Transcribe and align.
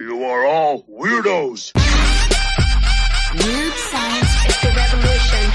You 0.00 0.24
are 0.24 0.46
all 0.46 0.84
weirdos. 0.84 1.74
Weird 3.34 3.74
science 3.74 4.32
is 4.48 4.60
the 4.62 4.72
revolution. 4.74 5.52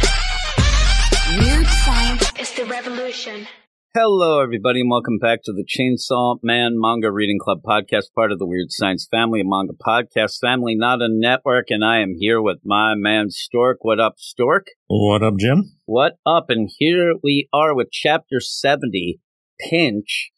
Weird 1.40 1.66
science 1.66 2.32
is 2.40 2.52
the 2.54 2.66
revolution. 2.66 3.48
Hello, 3.96 4.44
everybody, 4.44 4.82
and 4.82 4.92
welcome 4.92 5.18
back 5.18 5.40
to 5.46 5.52
the 5.52 5.66
Chainsaw 5.66 6.38
Man 6.44 6.80
Manga 6.80 7.12
Reading 7.12 7.40
Club 7.42 7.64
podcast, 7.66 8.14
part 8.14 8.32
of 8.32 8.38
the 8.38 8.46
Weird 8.46 8.68
Science 8.70 9.08
family, 9.10 9.42
a 9.42 9.44
manga 9.44 9.74
podcast 9.74 10.38
family, 10.40 10.76
not 10.76 11.02
a 11.02 11.08
network. 11.10 11.72
And 11.72 11.84
I 11.84 12.02
am 12.02 12.14
here 12.16 12.40
with 12.40 12.60
my 12.64 12.94
man 12.94 13.32
Stork. 13.32 13.80
What 13.82 14.00
up, 14.00 14.20
Stork? 14.20 14.68
What 14.86 15.24
up, 15.24 15.38
Jim? 15.40 15.72
What 15.86 16.20
up? 16.24 16.52
And 16.52 16.70
here 16.78 17.16
we 17.24 17.50
are 17.52 17.76
with 17.76 17.88
chapter 17.92 18.40
70, 18.40 19.20
Pinch, 19.60 20.30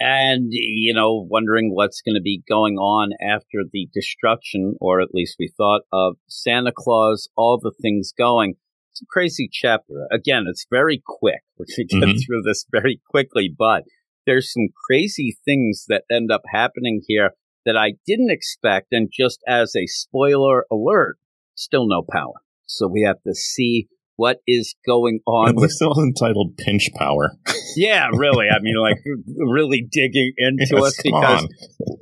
and, 0.00 0.48
you 0.50 0.94
know, 0.94 1.26
wondering 1.30 1.74
what's 1.74 2.00
going 2.00 2.14
to 2.14 2.22
be 2.22 2.42
going 2.48 2.76
on 2.76 3.10
after 3.20 3.58
the 3.70 3.88
destruction, 3.92 4.76
or 4.80 5.00
at 5.00 5.14
least 5.14 5.36
we 5.38 5.52
thought, 5.56 5.82
of 5.92 6.16
Santa 6.26 6.72
Claus, 6.74 7.28
all 7.36 7.58
the 7.62 7.72
things 7.82 8.12
going. 8.16 8.54
It's 8.90 9.02
a 9.02 9.06
crazy 9.06 9.48
chapter. 9.52 10.08
Again, 10.10 10.46
it's 10.48 10.66
very 10.70 11.02
quick. 11.06 11.42
We're 11.56 11.66
going 11.66 11.88
to 11.88 11.98
get 12.00 12.08
Mhm. 12.08 12.26
through 12.26 12.42
this 12.42 12.66
very 12.72 13.00
quickly, 13.10 13.54
but 13.56 13.84
there's 14.26 14.52
some 14.52 14.68
crazy 14.86 15.36
things 15.44 15.84
that 15.88 16.04
end 16.10 16.32
up 16.32 16.42
happening 16.52 17.02
here 17.06 17.34
that 17.64 17.76
I 17.76 17.94
didn't 18.06 18.30
expect. 18.30 18.88
And 18.92 19.10
just 19.12 19.40
as 19.46 19.76
a 19.76 19.86
spoiler 19.86 20.66
alert, 20.70 21.18
still 21.54 21.86
no 21.86 22.02
power. 22.02 22.40
So 22.66 22.88
we 22.88 23.02
have 23.02 23.22
to 23.26 23.34
see 23.34 23.88
what 24.20 24.36
is 24.46 24.74
going 24.86 25.20
on 25.26 25.54
with 25.54 25.62
least 25.62 25.80
it 25.80 25.96
entitled 25.96 26.54
Pinch 26.58 26.90
Power. 26.94 27.38
yeah, 27.74 28.08
really. 28.12 28.48
I 28.54 28.60
mean, 28.60 28.74
like 28.78 28.98
really 29.26 29.80
digging 29.90 30.34
into 30.36 30.66
Yes, 30.72 30.84
us 30.84 31.00
because 31.02 31.48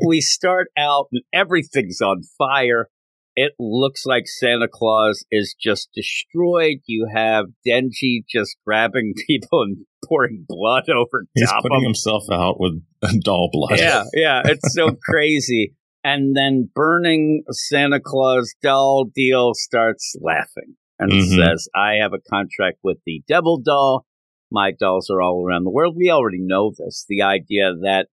we 0.04 0.20
start 0.20 0.66
out 0.76 1.06
and 1.12 1.22
everything's 1.32 2.00
on 2.00 2.22
fire. 2.36 2.88
It 3.36 3.52
looks 3.60 4.04
like 4.04 4.24
Santa 4.26 4.66
Claus 4.66 5.24
is 5.30 5.54
just 5.62 5.90
destroyed. 5.94 6.78
You 6.86 7.08
have 7.14 7.44
Denji 7.64 8.24
just 8.28 8.56
grabbing 8.66 9.14
people 9.28 9.62
and 9.62 9.76
pouring 10.04 10.44
blood 10.48 10.90
over 10.90 11.24
He's 11.36 11.48
top 11.48 11.62
putting 11.62 11.76
of 11.76 11.82
himself 11.84 12.24
out 12.32 12.56
with 12.58 12.82
doll 13.22 13.48
blood. 13.52 13.78
Yeah, 13.78 14.02
yeah, 14.12 14.42
it's 14.44 14.74
so 14.74 14.90
crazy. 15.08 15.76
And 16.02 16.36
then 16.36 16.68
burning 16.74 17.44
Santa 17.52 18.00
Claus 18.00 18.56
doll 18.60 19.04
deal 19.14 19.52
starts 19.54 20.16
laughing 20.20 20.74
and 20.98 21.12
Mhm. 21.12 21.36
says, 21.36 21.68
I 21.74 21.94
have 21.94 22.12
a 22.12 22.20
contract 22.20 22.78
with 22.82 22.98
the 23.06 23.22
devil 23.28 23.58
doll. 23.58 24.04
My 24.50 24.70
dolls 24.72 25.10
are 25.10 25.20
all 25.20 25.44
around 25.46 25.64
the 25.64 25.70
world. 25.70 25.96
We 25.96 26.10
already 26.10 26.40
know 26.40 26.72
this. 26.76 27.04
The 27.08 27.22
idea 27.22 27.74
that 27.82 28.08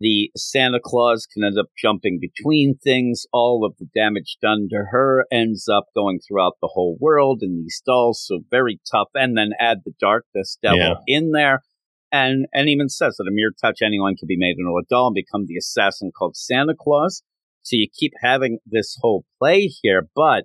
the 0.00 0.30
Santa 0.36 0.80
Claus 0.82 1.24
can 1.26 1.44
end 1.44 1.56
up 1.58 1.66
jumping 1.80 2.18
between 2.20 2.76
things. 2.82 3.26
All 3.32 3.64
of 3.64 3.76
the 3.78 3.86
damage 3.94 4.36
done 4.42 4.68
to 4.70 4.86
her 4.90 5.24
ends 5.30 5.68
up 5.68 5.84
going 5.94 6.18
throughout 6.20 6.54
the 6.60 6.70
whole 6.72 6.96
world 7.00 7.40
in 7.42 7.56
these 7.62 7.80
dolls. 7.86 8.24
So 8.26 8.40
very 8.50 8.80
tough. 8.90 9.08
And 9.14 9.36
then 9.36 9.50
add 9.60 9.78
the 9.84 9.92
darkness 10.00 10.58
devil 10.60 10.78
Yeah. 10.78 10.94
in 11.06 11.30
there. 11.30 11.62
And, 12.10 12.46
and 12.52 12.68
even 12.68 12.88
says 12.88 13.16
that 13.16 13.28
a 13.28 13.32
mere 13.32 13.52
touch 13.60 13.82
anyone 13.82 14.16
can 14.16 14.26
be 14.26 14.36
made 14.36 14.56
into 14.58 14.70
a 14.70 14.84
doll 14.88 15.08
and 15.08 15.14
become 15.14 15.46
the 15.46 15.56
assassin 15.56 16.10
called 16.16 16.36
Santa 16.36 16.74
Claus. 16.78 17.22
So 17.62 17.76
you 17.76 17.88
keep 17.92 18.12
having 18.20 18.58
this 18.66 18.96
whole 19.00 19.24
play 19.38 19.70
here, 19.82 20.08
but 20.14 20.44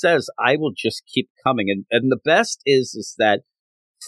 says 0.00 0.28
I 0.38 0.56
will 0.56 0.72
just 0.76 1.02
keep 1.12 1.28
coming. 1.44 1.66
And 1.70 1.84
and 1.90 2.10
the 2.10 2.20
best 2.24 2.60
is 2.66 2.94
is 2.94 3.14
that 3.18 3.42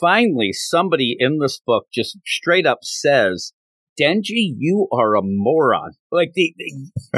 finally 0.01 0.53
somebody 0.53 1.17
in 1.19 1.39
this 1.39 1.61
book 1.65 1.87
just 1.93 2.19
straight 2.27 2.67
up 2.67 2.79
says, 2.83 3.53
Denji, 4.01 4.53
you 4.57 4.89
are 4.93 5.17
a 5.17 5.23
moron. 5.23 5.93
Like 6.13 6.33
the, 6.35 6.55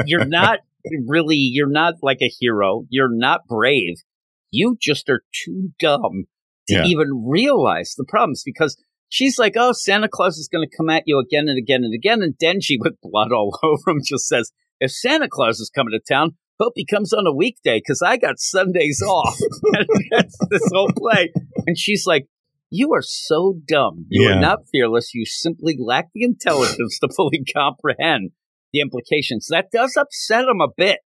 you're 0.05 0.25
not 0.27 0.59
really 1.07 1.35
you're 1.37 1.69
not 1.69 1.95
like 2.01 2.19
a 2.21 2.31
hero. 2.39 2.85
You're 2.89 3.15
not 3.15 3.41
brave. 3.47 3.95
You 4.51 4.77
just 4.81 5.09
are 5.09 5.21
too 5.45 5.69
dumb 5.79 6.25
to 6.67 6.75
Yeah. 6.75 6.83
even 6.85 7.25
realize 7.27 7.93
the 7.97 8.05
problems 8.07 8.43
because 8.45 8.77
she's 9.09 9.37
like, 9.37 9.53
Oh, 9.57 9.71
Santa 9.73 10.07
Claus 10.09 10.37
is 10.37 10.49
gonna 10.51 10.65
come 10.75 10.89
at 10.89 11.03
you 11.05 11.19
again 11.19 11.47
and 11.47 11.57
again 11.57 11.83
and 11.83 11.93
again, 11.93 12.21
and 12.21 12.35
Denji 12.37 12.77
with 12.79 12.99
blood 13.01 13.31
all 13.31 13.57
over 13.63 13.91
him 13.91 14.01
just 14.05 14.27
says, 14.27 14.51
If 14.79 14.91
Santa 14.91 15.27
Claus 15.29 15.59
is 15.59 15.71
coming 15.73 15.91
to 15.91 15.99
town, 16.13 16.35
hope 16.61 16.73
he 16.75 16.85
comes 16.85 17.11
on 17.13 17.25
a 17.27 17.33
weekday 17.35 17.79
because 17.79 18.01
I 18.05 18.17
got 18.17 18.35
Sundays 18.39 19.01
off. 19.01 19.37
that's 20.11 20.37
this 20.49 20.69
whole 20.73 20.91
play. 20.95 21.31
And 21.67 21.77
she's 21.77 22.05
like, 22.05 22.27
You 22.69 22.93
are 22.93 23.01
so 23.01 23.55
dumb. 23.67 24.05
You 24.09 24.29
Yeah. 24.29 24.37
are 24.37 24.39
not 24.41 24.59
fearless. 24.71 25.13
You 25.13 25.25
simply 25.25 25.75
lack 25.79 26.09
the 26.13 26.23
intelligence 26.23 26.99
to 26.99 27.09
fully 27.15 27.43
comprehend 27.53 28.31
the 28.73 28.79
implications. 28.79 29.47
That 29.49 29.71
does 29.71 29.97
upset 29.97 30.45
him 30.45 30.61
a 30.61 30.67
bit. 30.75 30.99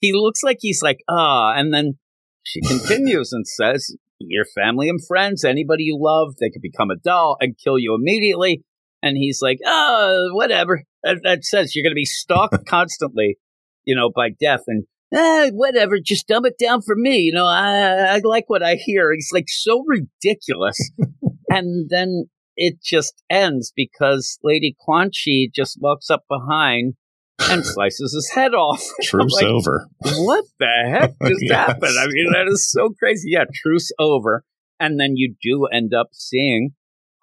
He 0.00 0.12
looks 0.12 0.42
like 0.42 0.58
he's 0.60 0.82
like, 0.82 0.98
ah, 1.08 1.52
and 1.54 1.72
then 1.72 1.98
she 2.42 2.60
continues 2.62 3.32
and 3.32 3.46
says, 3.46 3.94
Your 4.18 4.44
family 4.54 4.88
and 4.88 4.98
friends, 5.06 5.44
anybody 5.44 5.84
you 5.84 5.98
love, 6.00 6.34
they 6.40 6.50
could 6.50 6.62
become 6.62 6.90
a 6.90 6.96
doll 6.96 7.36
and 7.40 7.56
kill 7.62 7.78
you 7.78 7.94
immediately. 7.94 8.64
And 9.02 9.16
he's 9.16 9.40
like, 9.42 9.58
oh, 9.64 10.28
whatever. 10.32 10.82
That, 11.02 11.20
that 11.24 11.44
says 11.44 11.74
you're 11.74 11.82
going 11.82 11.92
to 11.92 11.94
be 11.94 12.04
stalked 12.04 12.66
constantly, 12.66 13.38
you 13.84 13.96
know, 13.96 14.10
by 14.14 14.30
death. 14.30 14.62
And 14.66 14.84
eh, 15.12 15.50
whatever, 15.52 15.98
just 16.04 16.26
dumb 16.28 16.46
it 16.46 16.58
down 16.58 16.82
for 16.82 16.94
me. 16.96 17.18
You 17.18 17.32
know, 17.32 17.46
I, 17.46 18.16
I 18.16 18.20
like 18.24 18.44
what 18.48 18.62
I 18.62 18.74
hear. 18.74 19.12
It's 19.12 19.30
like 19.32 19.46
so 19.48 19.84
ridiculous. 19.86 20.78
and 21.48 21.88
then 21.90 22.26
it 22.56 22.76
just 22.82 23.22
ends 23.30 23.72
because 23.74 24.38
Lady 24.42 24.76
Quanxi 24.86 25.46
just 25.54 25.78
walks 25.80 26.10
up 26.10 26.24
behind 26.28 26.94
and 27.38 27.64
slices 27.66 28.12
his 28.12 28.30
head 28.34 28.52
off. 28.52 28.82
Truce 29.02 29.32
Like, 29.34 29.44
over. 29.46 29.86
what 30.02 30.44
the 30.58 30.66
heck 30.90 31.14
just 31.26 31.40
Yes. 31.42 31.56
happened? 31.56 31.94
I 31.98 32.06
mean, 32.06 32.32
that 32.32 32.46
is 32.48 32.70
so 32.70 32.90
crazy. 32.98 33.30
Yeah, 33.30 33.44
truce 33.62 33.90
over. 33.98 34.44
And 34.78 35.00
then 35.00 35.12
you 35.16 35.34
do 35.42 35.66
end 35.72 35.92
up 35.94 36.08
seeing 36.12 36.70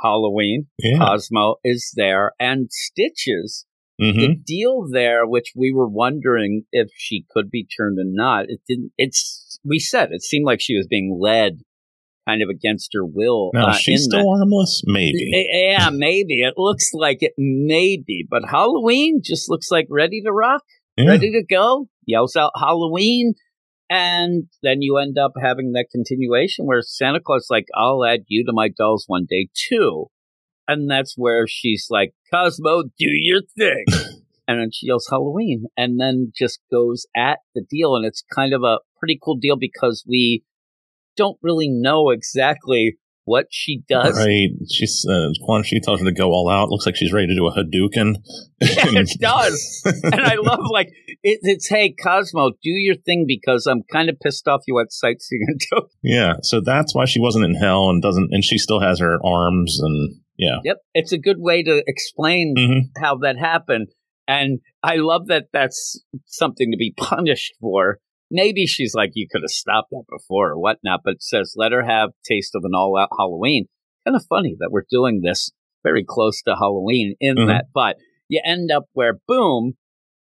Halloween. 0.01 0.67
Yeah. 0.79 0.97
Cosmo 0.99 1.57
is 1.63 1.91
there 1.95 2.31
and 2.39 2.69
Stitches. 2.71 3.65
Hmm 3.99 4.19
The 4.19 4.35
deal 4.45 4.87
there, 4.91 5.25
which 5.25 5.53
we 5.55 5.73
were 5.73 5.87
wondering 5.87 6.63
if 6.71 6.89
she 6.95 7.25
could 7.29 7.49
be 7.49 7.65
turned 7.65 7.97
or 7.99 8.05
not, 8.05 8.45
it 8.49 8.61
didn't. 8.67 8.91
It's 8.97 9.59
we 9.63 9.79
said 9.79 10.09
it 10.11 10.21
seemed 10.21 10.45
like 10.45 10.59
she 10.61 10.77
was 10.77 10.87
being 10.87 11.17
led, 11.19 11.59
kind 12.27 12.41
of 12.41 12.49
against 12.49 12.91
her 12.93 13.05
will. 13.05 13.51
Now, 13.53 13.67
uh, 13.67 13.69
is 13.71 13.77
she 13.77 13.93
in 13.93 13.99
still 13.99 14.19
that. 14.19 14.37
harmless? 14.37 14.83
Maybe. 14.85 15.47
Yeah, 15.51 15.89
maybe 15.93 16.41
it 16.41 16.53
looks 16.57 16.89
like 16.93 17.17
it. 17.21 17.33
Maybe, 17.37 18.25
but 18.29 18.43
Halloween 18.49 19.21
just 19.23 19.49
looks 19.49 19.71
like 19.71 19.87
ready 19.89 20.21
to 20.21 20.31
rock 20.31 20.63
Yeah. 20.97 21.09
ready 21.09 21.31
to 21.31 21.43
go, 21.43 21.87
yells 22.05 22.35
out 22.35 22.51
Halloween, 22.55 23.33
and 23.89 24.45
then 24.63 24.81
you 24.81 24.97
end 24.97 25.17
up 25.17 25.33
having 25.41 25.71
that 25.73 25.87
continuation 25.91 26.65
where 26.65 26.81
Santa 26.81 27.19
Claus 27.19 27.47
like, 27.49 27.65
I'll 27.75 28.03
add 28.03 28.21
you 28.27 28.45
to 28.45 28.51
my 28.53 28.69
dolls 28.69 29.05
one 29.07 29.25
day 29.29 29.47
too. 29.53 30.07
And 30.67 30.89
that's 30.89 31.13
where 31.15 31.47
she's 31.47 31.87
like, 31.89 32.13
Cosmo, 32.33 32.83
do 32.83 33.07
your 33.07 33.41
thing. 33.57 33.85
and 34.47 34.59
then 34.59 34.69
she 34.73 34.87
yells 34.87 35.07
Halloween 35.09 35.65
and 35.77 35.99
then 35.99 36.31
just 36.37 36.59
goes 36.71 37.05
at 37.15 37.39
the 37.55 37.63
deal. 37.69 37.95
And 37.95 38.05
it's 38.05 38.23
kind 38.33 38.53
of 38.53 38.63
a 38.63 38.79
pretty 38.99 39.19
cool 39.21 39.37
deal 39.37 39.57
because 39.57 40.03
we 40.07 40.43
don't 41.15 41.37
really 41.41 41.69
know 41.69 42.09
exactly 42.09 42.97
what 43.27 43.47
she 43.51 43.83
does. 43.89 44.17
Right. 44.17 44.49
She's 44.71 45.05
uh, 45.07 45.29
Quanxi 45.47 45.81
tells 45.83 45.99
her 45.99 46.05
to 46.05 46.13
go 46.13 46.29
all 46.29 46.49
out. 46.49 46.69
Looks 46.69 46.85
like 46.85 46.95
she's 46.95 47.11
ready 47.11 47.27
to 47.27 47.35
do 47.35 47.47
a 47.47 47.51
Hadouken. 47.53 48.15
Yeah, 48.59 49.01
it 49.01 49.09
does. 49.19 49.83
and 50.03 50.21
I 50.21 50.35
love 50.35 50.61
like 50.71 50.87
it, 51.21 51.39
it's 51.43 51.67
hey 51.67 51.93
Cosmo, 51.93 52.51
do 52.63 52.71
your 52.71 52.95
thing 52.95 53.25
because 53.27 53.67
I'm 53.67 53.83
kind 53.91 54.09
of 54.09 54.19
pissed 54.19 54.47
off 54.47 54.61
you 54.65 54.73
went 54.73 54.91
sightseeing 54.91 55.45
yeah. 56.01 56.37
So 56.41 56.59
that's 56.59 56.95
why 56.95 57.05
she 57.05 57.19
wasn't 57.19 57.45
in 57.45 57.53
hell 57.53 57.89
and 57.89 58.01
doesn't, 58.01 58.29
and 58.31 58.43
she 58.43 58.57
still 58.57 58.79
has 58.79 58.99
her 58.99 59.19
arms 59.23 59.79
and 59.79 60.15
yeah. 60.37 60.57
Yep, 60.63 60.77
it's 60.93 61.11
a 61.11 61.17
good 61.17 61.37
way 61.39 61.63
to 61.63 61.83
explain 61.87 62.55
hmm 62.57 63.01
how 63.01 63.17
that 63.17 63.37
happened, 63.37 63.87
and 64.27 64.59
I 64.83 64.95
love 64.97 65.27
that 65.27 65.45
that's 65.53 66.01
something 66.25 66.71
to 66.71 66.77
be 66.77 66.93
punished 66.97 67.53
for. 67.59 67.99
Maybe 68.29 68.65
she's 68.67 68.93
like, 68.93 69.11
you 69.13 69.27
could 69.31 69.41
have 69.41 69.49
stopped 69.49 69.89
that 69.91 70.03
before 70.09 70.51
or 70.51 70.59
whatnot, 70.59 70.99
but 71.05 71.21
says 71.21 71.53
let 71.55 71.71
her 71.71 71.83
have 71.85 72.09
taste 72.27 72.55
of 72.55 72.63
an 72.65 72.71
all-out 72.75 73.09
Halloween. 73.17 73.65
Kind 74.05 74.15
of 74.17 74.25
funny 74.27 74.55
that 74.59 74.69
we're 74.71 74.83
doing 74.89 75.21
this 75.23 75.51
very 75.83 76.03
close 76.05 76.41
to 76.41 76.55
Halloween 76.55 77.15
in 77.21 77.37
Mhm. 77.37 77.47
that, 77.47 77.65
but 77.73 77.95
you 78.27 78.41
end 78.43 78.69
up 78.69 78.83
where 78.93 79.19
boom, 79.27 79.73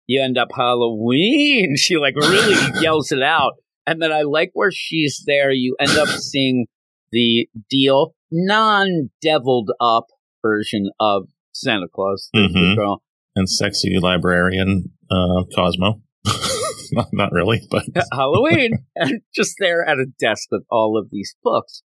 you 0.07 0.23
end 0.23 0.39
up 0.39 0.49
Halloween. 0.55 1.75
She 1.77 1.97
like 1.97 2.15
really 2.17 2.55
yells 2.81 3.11
it 3.13 3.23
out. 3.23 3.55
And 3.87 4.01
then 4.03 4.13
I 4.13 4.23
like 4.23 4.51
where 4.53 4.71
she's 4.71 5.25
there. 5.27 5.51
You 5.51 5.75
end 5.81 5.97
up 5.99 6.09
seeing 6.09 6.67
the 7.11 7.49
deal, 7.71 8.15
non 8.31 9.11
deviled 9.23 9.71
up 9.81 10.07
version 10.43 10.91
of 11.01 11.29
Santa 11.53 11.87
Claus, 11.93 12.31
Mhm. 12.35 12.77
girl. 12.77 13.03
And 13.35 13.49
sexy 13.49 13.99
librarian 13.99 14.91
uh, 15.11 15.45
Cosmo. 15.55 16.03
not, 16.93 17.09
not 17.13 17.33
really, 17.33 17.61
but 17.71 17.85
Halloween, 18.13 18.73
and 18.97 19.21
just 19.35 19.55
there 19.59 19.87
at 19.87 19.99
a 19.99 20.07
desk 20.19 20.49
with 20.51 20.65
all 20.71 20.99
of 20.99 21.09
these 21.11 21.35
books. 21.43 21.83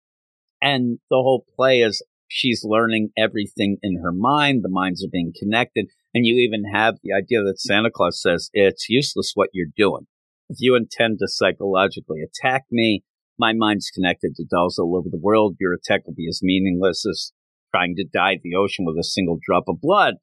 And 0.62 1.00
the 1.09 1.18
whole 1.18 1.45
play 1.56 1.80
is 1.80 2.03
she's 2.27 2.63
learning 2.63 3.09
everything 3.18 3.77
in 3.81 4.00
her 4.03 4.12
mind. 4.12 4.63
The 4.63 4.69
minds 4.69 5.03
are 5.03 5.09
being 5.12 5.33
connected. 5.38 5.88
And 6.13 6.25
you 6.25 6.36
even 6.38 6.63
have 6.74 6.95
the 7.03 7.13
idea 7.13 7.44
that 7.44 7.59
Santa 7.59 7.89
Claus 7.91 8.21
says 8.21 8.50
it's 8.53 8.89
useless 8.89 9.31
what 9.36 9.50
you're 9.53 9.68
doing. 9.75 10.07
If 10.50 10.57
you 10.59 10.75
intend 10.75 11.19
to 11.19 11.27
psychologically 11.27 12.21
attack 12.21 12.63
me, 12.71 13.03
my 13.39 13.53
mind's 13.53 13.89
connected 13.89 14.36
to 14.36 14.45
dolls 14.50 14.77
all 14.77 14.95
over 14.97 15.09
the 15.09 15.19
world. 15.21 15.56
Your 15.59 15.74
attack 15.74 16.01
will 16.06 16.13
be 16.13 16.27
as 16.27 16.41
meaningless 16.44 17.06
as 17.09 17.31
trying 17.74 17.95
to 17.95 18.06
dye 18.12 18.38
the 18.44 18.56
ocean 18.56 18.86
with 18.86 18.97
a 19.00 19.03
single 19.03 19.38
drop 19.41 19.63
of 19.68 19.81
blood. 19.81 20.15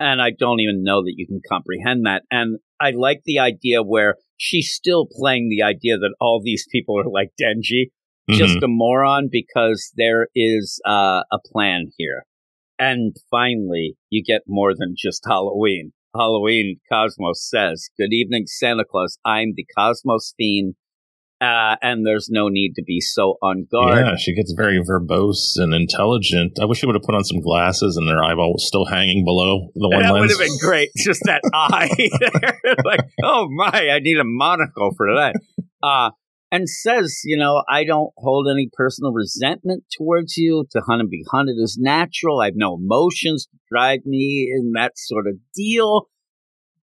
And 0.00 0.20
I 0.20 0.30
don't 0.30 0.60
even 0.60 0.82
know 0.82 1.02
that 1.02 1.14
you 1.16 1.26
can 1.26 1.40
comprehend 1.48 2.06
that. 2.06 2.22
And 2.30 2.58
I 2.80 2.90
like 2.90 3.22
the 3.24 3.38
idea 3.38 3.82
where 3.82 4.16
she's 4.36 4.72
still 4.72 5.06
playing 5.10 5.48
the 5.48 5.62
idea 5.62 5.96
that 5.98 6.14
all 6.20 6.40
these 6.42 6.66
people 6.70 6.98
are 6.98 7.08
like 7.08 7.30
Denji, 7.40 7.90
Mhm. 8.28 8.36
just 8.36 8.62
a 8.62 8.68
moron 8.68 9.28
because 9.30 9.92
there 9.96 10.28
is 10.34 10.80
uh, 10.86 11.22
a 11.30 11.38
plan 11.52 11.90
here. 11.98 12.24
And 12.78 13.14
finally, 13.30 13.96
you 14.10 14.22
get 14.24 14.42
more 14.48 14.74
than 14.76 14.94
just 14.96 15.22
Halloween. 15.26 15.92
Halloween, 16.14 16.80
Cosmos 16.90 17.48
says, 17.48 17.88
Good 17.98 18.12
evening, 18.12 18.44
Santa 18.46 18.84
Claus. 18.88 19.18
I'm 19.24 19.52
the 19.54 19.66
Cosmos 19.76 20.32
Fiend. 20.36 20.74
Uh, 21.40 21.76
and 21.82 22.06
there's 22.06 22.28
no 22.30 22.48
need 22.48 22.74
to 22.74 22.82
be 22.82 23.00
so 23.00 23.36
on 23.42 23.66
guard. 23.70 23.98
Yeah, 23.98 24.16
she 24.16 24.34
gets 24.34 24.54
very 24.56 24.78
verbose 24.78 25.56
and 25.56 25.74
intelligent. 25.74 26.58
I 26.60 26.64
wish 26.64 26.78
she 26.78 26.86
would 26.86 26.94
have 26.94 27.02
put 27.02 27.14
on 27.14 27.24
some 27.24 27.40
glasses 27.40 27.96
and 27.96 28.08
her 28.08 28.22
eyeball 28.22 28.52
was 28.52 28.66
still 28.66 28.86
hanging 28.86 29.24
below 29.24 29.68
the 29.74 29.88
one 29.88 30.02
that 30.02 30.12
would 30.12 30.30
have 30.30 30.38
been 30.38 30.58
great. 30.60 30.90
Just 30.96 31.22
that 31.24 31.42
eye. 31.52 31.90
like, 32.84 33.00
oh 33.22 33.48
my, 33.50 33.90
I 33.90 33.98
need 33.98 34.18
a 34.18 34.24
monocle 34.24 34.92
for 34.96 35.08
that. 35.16 35.34
Uh, 35.82 36.10
and 36.54 36.68
says, 36.68 37.22
you 37.24 37.36
know, 37.36 37.64
I 37.68 37.82
don't 37.82 38.12
hold 38.16 38.46
any 38.48 38.70
personal 38.72 39.12
resentment 39.12 39.84
towards 39.98 40.36
you. 40.36 40.64
To 40.70 40.80
hunt 40.86 41.00
and 41.00 41.10
be 41.10 41.24
hunted 41.30 41.56
is 41.58 41.76
natural. 41.80 42.40
I 42.40 42.46
have 42.46 42.54
no 42.56 42.76
emotions 42.76 43.46
to 43.46 43.58
drive 43.68 44.06
me 44.06 44.52
in 44.56 44.72
that 44.76 44.92
sort 44.94 45.26
of 45.26 45.34
deal. 45.54 46.06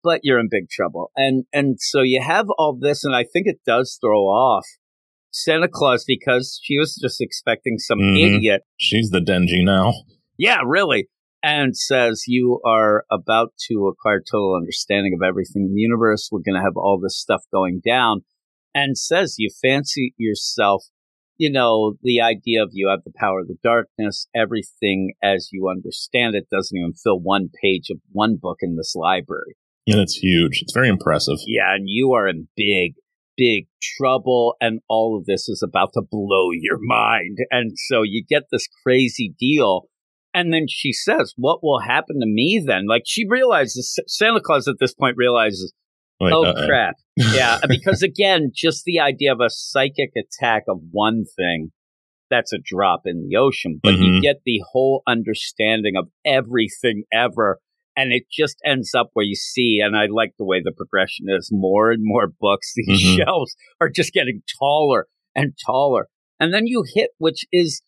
But 0.03 0.21
you're 0.23 0.39
in 0.41 0.49
big 0.51 0.69
trouble. 0.71 1.11
And 1.17 1.45
and 1.53 1.77
so 1.81 2.01
you 2.03 2.23
have 2.23 2.47
all 2.59 2.77
this, 2.81 3.05
and 3.05 3.15
I 3.15 3.25
think 3.25 3.47
it 3.47 3.61
does 3.67 3.99
throw 4.01 4.23
off 4.23 4.65
Santa 5.33 5.69
Claus 5.69 6.05
because 6.07 6.59
she 6.63 6.79
was 6.79 6.99
just 7.01 7.21
expecting 7.21 7.79
some 7.79 7.99
Mhm. 7.99 8.37
idiot 8.37 8.63
She's 8.79 9.11
the 9.11 9.21
Denji 9.21 9.65
now. 9.65 9.93
yeah, 10.39 10.61
really. 10.65 11.09
And 11.43 11.75
says, 11.77 12.25
You 12.27 12.61
are 12.67 13.05
about 13.11 13.55
to 13.69 13.87
acquire 13.89 14.21
total 14.21 14.55
understanding 14.57 15.15
of 15.15 15.27
everything 15.27 15.63
in 15.67 15.75
the 15.75 15.81
universe. 15.81 16.29
We're 16.31 16.41
going 16.45 16.57
to 16.59 16.63
have 16.65 16.77
all 16.77 16.99
this 17.03 17.19
stuff 17.19 17.43
going 17.53 17.81
down. 17.85 18.25
And 18.75 18.99
says, 18.99 19.37
You 19.39 19.49
fancy 19.63 20.15
yourself, 20.19 20.85
you 21.39 21.51
know, 21.51 21.95
the 22.03 22.21
idea 22.21 22.63
of 22.63 22.71
you 22.73 22.89
have 22.91 23.05
the 23.05 23.13
power 23.17 23.41
of 23.41 23.49
the 23.49 23.57
darkness, 23.63 24.27
everything 24.35 25.15
as 25.23 25.49
you 25.51 25.69
understand 25.71 26.35
it 26.35 26.49
doesn't 26.51 26.77
even 26.77 26.93
fill 26.93 27.19
one 27.21 27.49
page 27.63 27.89
of 27.89 28.01
one 28.13 28.37
book 28.37 28.59
in 28.61 28.77
this 28.77 28.95
library. 28.95 29.57
And 29.87 30.01
it's 30.01 30.15
huge. 30.17 30.61
It's 30.63 30.73
very 30.73 30.89
impressive. 30.89 31.39
Yeah, 31.47 31.75
and 31.75 31.85
you 31.87 32.13
are 32.13 32.29
in 32.29 32.49
big, 32.57 32.95
big 33.37 33.67
trouble, 33.99 34.57
and 34.61 34.81
all 34.89 35.17
of 35.19 35.25
this 35.27 35.49
is 35.49 35.63
about 35.67 35.91
to 35.95 36.03
blow 36.09 36.51
your 36.53 36.79
mind. 36.81 37.39
And 37.51 37.73
so 37.89 38.03
you 38.03 38.25
get 38.29 38.45
this 38.53 38.67
crazy 38.85 39.35
deal. 39.39 39.87
And 40.33 40.53
then 40.53 40.67
she 40.69 40.93
says, 40.93 41.35
What 41.37 41.59
will 41.63 41.81
happen 41.81 42.21
to 42.21 42.27
me 42.27 42.63
then? 42.65 42.87
Like 42.89 43.03
she 43.05 43.27
realizes, 43.29 43.99
Santa 44.07 44.41
Claus 44.41 44.69
at 44.69 44.77
this 44.79 44.95
point 44.95 45.17
realizes, 45.17 45.73
Like, 46.21 46.33
Oh 46.35 46.45
uh-uh. 46.45 46.67
crap. 46.67 46.95
Yeah, 47.17 47.59
because 47.69 48.03
again, 48.03 48.53
just 48.55 48.85
the 48.85 49.01
idea 49.01 49.33
of 49.33 49.41
a 49.41 49.51
psychic 49.51 50.11
attack 50.17 50.65
of 50.69 50.79
one 50.93 51.25
thing, 51.37 51.71
that's 52.31 52.53
a 52.53 52.59
drop 52.65 53.01
in 53.07 53.27
the 53.29 53.37
ocean. 53.37 53.81
But 53.83 53.95
you 53.95 54.13
Mhm. 54.13 54.23
get 54.23 54.37
the 54.45 54.61
whole 54.71 55.03
understanding 55.09 55.97
of 55.97 56.09
everything 56.25 57.03
ever. 57.13 57.59
And 58.01 58.13
it 58.13 58.25
just 58.31 58.57
ends 58.65 58.95
up 58.95 59.11
where 59.13 59.25
you 59.27 59.35
see, 59.35 59.81
and 59.85 59.97
I 59.97 60.07
like 60.07 60.33
the 60.39 60.45
way 60.45 60.61
the 60.63 60.73
progression 60.73 61.27
is 61.29 61.51
more 61.53 61.91
and 61.91 62.03
more 62.03 62.29
books. 62.41 62.73
These 62.77 63.01
Mhm. 63.01 63.17
shelves 63.25 63.55
are 63.81 63.89
just 63.91 64.13
getting 64.13 64.43
taller 64.59 65.07
and 65.35 65.53
taller. 65.65 66.09
And 66.39 66.55
then 66.55 66.67
you 66.67 66.85
hit, 66.95 67.11
which 67.19 67.45
is 67.53 67.83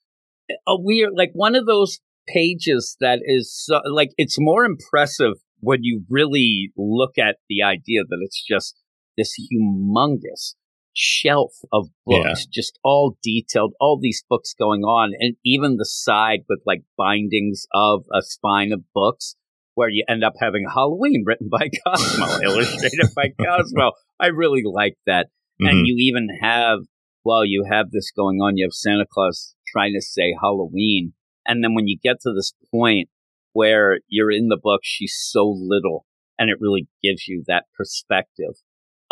a 0.67 0.76
weird, 0.79 1.12
like 1.17 1.31
one 1.32 1.55
of 1.55 1.67
those 1.67 2.00
pages 2.29 2.97
that 3.00 3.20
is 3.25 3.53
so, 3.53 3.81
like, 3.87 4.11
it's 4.19 4.37
more 4.38 4.64
impressive 4.64 5.35
when 5.61 5.82
you 5.82 6.05
really 6.11 6.70
look 6.76 7.17
at 7.19 7.37
the 7.49 7.62
idea 7.62 8.03
that 8.09 8.19
it's 8.20 8.44
just 8.44 8.76
this 9.17 9.35
humongous 9.50 10.55
shelf 10.94 11.53
of 11.73 11.88
books, 12.05 12.44
just 12.47 12.79
all 12.85 13.17
detailed, 13.23 13.73
all 13.81 13.99
these 14.00 14.23
books 14.29 14.55
going 14.59 14.82
on, 14.82 15.12
and 15.19 15.37
even 15.44 15.76
the 15.76 15.87
side 15.87 16.41
with 16.49 16.61
like 16.67 16.82
bindings 16.99 17.64
of 17.73 18.05
a 18.12 18.20
spine 18.23 18.73
of 18.73 18.82
books 18.94 19.37
where 19.74 19.88
you 19.88 20.04
end 20.08 20.24
up 20.24 20.34
having 20.40 20.66
Halloween 20.72 21.24
written 21.26 21.48
by 21.50 21.69
Cosmo, 21.86 22.40
illustrated 22.42 23.08
by 23.14 23.32
Cosmo. 23.44 23.92
I 24.20 24.26
really 24.26 24.62
like 24.64 24.96
that. 25.06 25.28
Mhm. 25.60 25.70
And 25.70 25.86
you 25.86 25.96
even 25.98 26.28
have, 26.40 26.80
well, 27.24 27.44
you 27.44 27.66
have 27.70 27.90
this 27.90 28.10
going 28.14 28.38
on. 28.38 28.56
You 28.56 28.66
have 28.66 28.72
Santa 28.72 29.04
Claus 29.10 29.54
trying 29.69 29.94
to 29.94 30.02
say 30.02 30.34
Halloween. 30.40 31.14
And 31.46 31.62
then 31.64 31.74
when 31.74 31.88
you 31.88 31.98
get 32.02 32.20
to 32.22 32.32
this 32.32 32.52
point 32.70 33.08
where 33.52 33.98
you're 34.08 34.30
in 34.30 34.48
the 34.48 34.58
book, 34.60 34.80
she's 34.82 35.16
so 35.19 35.46
little, 35.48 36.06
and 36.38 36.50
it 36.50 36.58
really 36.60 36.88
gives 37.02 37.26
you 37.28 37.42
that 37.46 37.64
perspective 37.76 38.54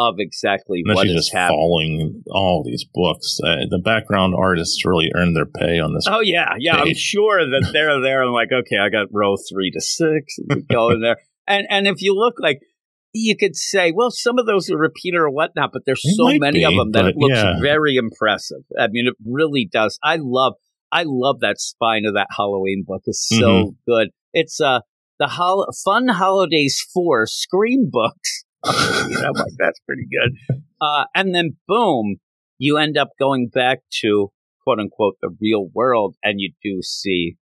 of 0.08 0.14
exactly 0.18 0.82
what 0.86 1.02
she's 1.06 1.10
is 1.16 1.24
just 1.26 1.32
happening. 1.34 1.58
following 1.58 2.22
all 2.30 2.62
these 2.64 2.84
books. 2.94 3.38
Uh, 3.44 3.66
the 3.68 3.78
background 3.84 4.34
artists 4.36 4.84
really 4.86 5.10
earned 5.14 5.36
their 5.36 5.46
pay 5.46 5.78
on 5.78 5.94
this. 5.94 6.06
Oh 6.08 6.20
yeah, 6.20 6.54
yeah. 6.58 6.76
I'm 6.76 6.94
sure 6.94 7.40
that 7.44 7.70
they're 7.72 8.00
there. 8.00 8.22
I'm 8.22 8.32
like, 8.32 8.50
okay, 8.52 8.76
I 8.80 8.88
got 8.88 9.08
row 9.12 9.36
three 9.36 9.70
to 9.72 9.80
six. 9.80 10.36
And 10.48 10.66
go 10.68 10.90
in 10.90 11.00
there, 11.02 11.16
and 11.46 11.66
and 11.70 11.86
if 11.86 12.00
you 12.02 12.14
look 12.14 12.34
like. 12.40 12.58
You 13.12 13.36
could 13.36 13.56
say, 13.56 13.90
well, 13.92 14.12
some 14.12 14.38
of 14.38 14.46
those 14.46 14.70
are 14.70 14.76
repeater 14.78 15.24
or 15.24 15.30
whatnot, 15.32 15.70
but 15.72 15.82
there's 15.84 16.00
It 16.04 16.14
so 16.14 16.28
many 16.38 16.62
of 16.62 16.74
them 16.76 16.92
that 16.92 17.06
it 17.06 17.16
looks 17.16 17.34
yeah. 17.42 17.54
very 17.60 17.96
impressive. 17.96 18.58
I 18.78 18.86
mean, 18.86 19.08
it 19.08 19.14
really 19.26 19.68
does. 19.68 19.98
I 20.00 20.18
love, 20.20 20.52
I 20.92 21.02
love 21.04 21.40
that 21.40 21.58
spine 21.60 22.04
of 22.06 22.14
that 22.14 22.28
Halloween 22.36 22.84
book. 22.86 23.02
is 23.08 23.20
so 23.28 23.36
Mm-hmm. 23.36 23.70
good. 23.90 24.08
It's 24.32 24.60
uh 24.60 24.82
the 25.18 25.26
hol- 25.26 25.66
Fun 25.84 26.06
Holidays 26.06 26.86
Four 26.94 27.26
Scream 27.26 27.88
books. 27.90 28.44
Like, 29.32 29.52
that's 29.58 29.80
pretty 29.86 30.06
good. 30.10 30.62
Uh, 30.80 31.04
and 31.14 31.34
then 31.34 31.56
boom, 31.68 32.16
you 32.58 32.76
end 32.78 32.98
up 32.98 33.10
going 33.18 33.48
back 33.52 33.80
to 34.02 34.30
quote 34.62 34.78
unquote 34.78 35.16
the 35.20 35.34
real 35.40 35.68
world, 35.74 36.16
and 36.22 36.40
you 36.40 36.52
do 36.62 36.80
see 36.82 37.36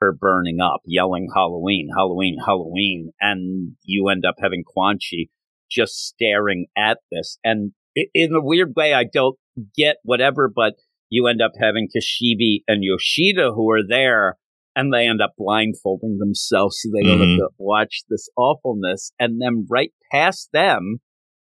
her 0.00 0.12
burning 0.12 0.60
up, 0.60 0.80
yelling 0.84 1.28
Halloween, 1.34 1.88
Halloween, 1.96 2.36
Halloween, 2.44 3.12
and 3.20 3.72
you 3.84 4.08
end 4.08 4.24
up 4.24 4.34
having 4.40 4.64
Quanxi 4.64 5.28
just 5.70 6.06
staring 6.06 6.66
at 6.76 6.98
this. 7.10 7.38
And 7.44 7.72
in 7.94 8.34
a 8.34 8.42
weird 8.42 8.74
way, 8.76 8.94
I 8.94 9.04
don't 9.04 9.36
get 9.76 9.96
whatever, 10.02 10.50
but 10.54 10.74
you 11.08 11.26
end 11.26 11.40
up 11.40 11.52
having 11.60 11.88
Kishibe 11.88 12.62
and 12.66 12.82
Yoshida 12.82 13.52
who 13.52 13.70
are 13.70 13.86
there, 13.86 14.38
and 14.74 14.92
they 14.92 15.06
end 15.06 15.20
up 15.20 15.32
blindfolding 15.36 16.18
themselves 16.18 16.78
so 16.80 16.90
they 16.92 17.02
don't 17.06 17.18
Mhm. 17.18 17.30
have 17.30 17.38
to 17.38 17.54
watch 17.58 18.02
this 18.08 18.28
awfulness. 18.36 19.12
And 19.18 19.40
then 19.40 19.66
right 19.70 19.92
past 20.10 20.50
them, 20.52 20.98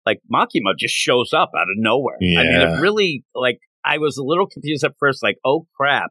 like 0.07 0.21
Makima 0.33 0.77
just 0.79 0.95
shows 0.95 1.33
up 1.33 1.51
out 1.57 1.69
of 1.71 1.77
nowhere. 1.77 2.17
I 2.21 2.43
mean, 2.43 2.61
it 2.61 2.81
really 2.81 3.25
like 3.35 3.59
I 3.85 3.99
was 3.99 4.17
a 4.17 4.25
little 4.25 4.47
confused 4.47 4.85
at 4.85 4.95
first, 4.99 5.23
like, 5.23 5.37
oh 5.45 5.67
crap. 5.77 6.11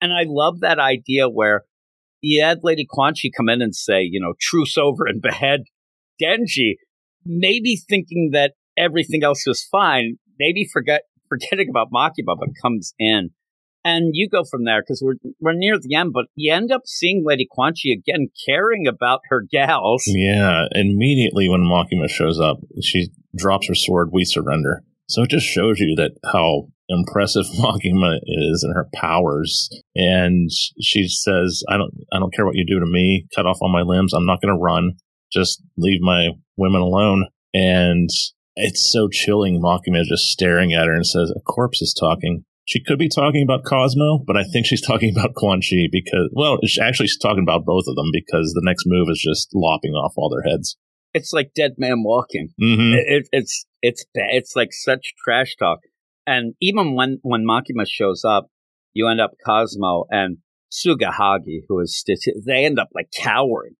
And 0.00 0.12
I 0.12 0.24
love 0.26 0.60
that 0.60 0.78
idea 0.78 1.28
where 1.28 1.64
you 2.20 2.42
had 2.42 2.60
Lady 2.62 2.86
Quanxi 2.86 3.30
come 3.36 3.48
in 3.48 3.62
and 3.62 3.74
say, 3.74 4.02
you 4.02 4.20
know, 4.20 4.34
truce 4.40 4.76
over 4.76 5.06
and 5.06 5.20
behead 5.22 5.62
Denji, 6.22 6.74
maybe 7.24 7.76
thinking 7.76 8.30
that 8.32 8.54
everything 8.76 9.22
else 9.22 9.44
was 9.46 9.62
fine, 9.64 10.16
maybe 10.38 10.68
forget 10.70 11.02
forgetting 11.28 11.68
about 11.68 11.90
Makima, 11.92 12.36
but 12.38 12.48
comes 12.60 12.94
in. 12.98 13.30
And 13.84 14.10
you 14.12 14.28
go 14.28 14.44
from 14.44 14.64
there 14.64 14.82
because 14.82 15.02
we're 15.02 15.14
we're 15.40 15.52
near 15.54 15.78
the 15.78 15.94
end, 15.94 16.12
but 16.12 16.26
you 16.34 16.52
end 16.52 16.72
up 16.72 16.82
seeing 16.84 17.24
Lady 17.24 17.46
Quanxi 17.46 17.92
again 17.96 18.28
caring 18.46 18.86
about 18.86 19.20
her 19.30 19.42
gals. 19.50 20.02
Yeah, 20.06 20.64
immediately 20.72 21.48
when 21.48 21.60
Makima 21.60 22.08
shows 22.08 22.40
up, 22.40 22.58
she 22.82 23.08
drops 23.36 23.68
her 23.68 23.74
sword. 23.74 24.10
We 24.12 24.24
surrender. 24.24 24.82
So 25.08 25.22
it 25.22 25.30
just 25.30 25.46
shows 25.46 25.78
you 25.78 25.94
that 25.96 26.12
how 26.32 26.68
impressive 26.88 27.46
Makima 27.60 28.18
is 28.22 28.62
and 28.62 28.74
her 28.74 28.88
powers. 28.94 29.68
And 29.94 30.50
she 30.80 31.08
says, 31.08 31.62
"I 31.68 31.76
don't, 31.76 31.92
I 32.12 32.18
don't 32.18 32.34
care 32.34 32.46
what 32.46 32.56
you 32.56 32.66
do 32.66 32.80
to 32.80 32.86
me. 32.86 33.26
Cut 33.34 33.46
off 33.46 33.58
all 33.60 33.72
my 33.72 33.82
limbs. 33.82 34.12
I'm 34.12 34.26
not 34.26 34.40
going 34.42 34.54
to 34.54 34.60
run. 34.60 34.92
Just 35.32 35.62
leave 35.76 36.00
my 36.00 36.28
women 36.56 36.80
alone." 36.80 37.26
And 37.54 38.10
it's 38.56 38.90
so 38.92 39.08
chilling. 39.08 39.62
Makima 39.62 40.00
is 40.00 40.08
just 40.08 40.24
staring 40.24 40.74
at 40.74 40.86
her 40.86 40.94
and 40.94 41.06
says, 41.06 41.32
"A 41.34 41.40
corpse 41.40 41.80
is 41.80 41.94
talking." 41.98 42.44
She 42.68 42.82
could 42.84 42.98
be 42.98 43.08
talking 43.08 43.42
about 43.42 43.64
Cosmo, 43.64 44.18
but 44.26 44.36
I 44.36 44.44
think 44.44 44.66
she's 44.66 44.82
talking 44.86 45.10
about 45.10 45.32
Quanxi 45.34 45.86
because, 45.90 46.28
well, 46.32 46.58
she 46.66 46.82
actually 46.82 47.06
she's 47.06 47.18
talking 47.18 47.42
about 47.42 47.64
both 47.64 47.84
of 47.88 47.96
them 47.96 48.10
because 48.12 48.52
the 48.52 48.60
next 48.62 48.84
move 48.86 49.08
is 49.10 49.18
just 49.26 49.48
lopping 49.54 49.92
off 49.92 50.12
all 50.18 50.28
their 50.28 50.48
heads. 50.48 50.76
It's 51.14 51.32
like 51.32 51.52
Dead 51.54 51.76
Man 51.78 52.02
Walking. 52.04 52.50
Mm-hmm. 52.60 52.92
It, 52.98 53.04
it, 53.08 53.28
it's 53.32 53.64
it's 53.80 54.04
bad. 54.12 54.28
It's 54.32 54.54
like 54.54 54.68
such 54.72 55.14
trash 55.24 55.56
talk. 55.58 55.78
And 56.26 56.54
even 56.60 56.94
when 56.94 57.20
when 57.22 57.46
Makima 57.46 57.86
shows 57.88 58.22
up, 58.22 58.48
you 58.92 59.08
end 59.08 59.22
up 59.22 59.32
Cosmo 59.46 60.04
and 60.10 60.36
Sugahagi, 60.70 61.60
who 61.68 61.80
is 61.80 62.04
They 62.46 62.66
end 62.66 62.78
up 62.78 62.88
like 62.94 63.08
cowering. 63.16 63.76